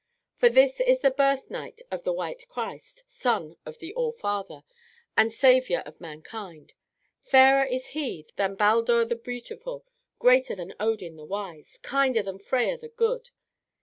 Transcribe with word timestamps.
For 0.35 0.49
this 0.49 0.79
is 0.79 1.01
the 1.01 1.11
birth 1.11 1.51
night 1.51 1.83
of 1.91 2.03
the 2.03 2.11
white 2.11 2.47
Christ, 2.49 3.03
son 3.05 3.55
of 3.67 3.77
the 3.77 3.93
All 3.93 4.11
Father, 4.11 4.63
and 5.15 5.31
Saviour 5.31 5.81
of 5.81 6.01
mankind. 6.01 6.73
Fairer 7.21 7.65
is 7.67 7.89
He 7.89 8.25
than 8.35 8.55
Baldur 8.55 9.05
the 9.05 9.15
Beautiful, 9.15 9.85
greater 10.17 10.55
than 10.55 10.73
Odin 10.79 11.17
the 11.17 11.25
Wise, 11.25 11.77
kinder 11.83 12.23
than 12.23 12.39
Freya 12.39 12.79
the 12.79 12.89
Good. 12.89 13.29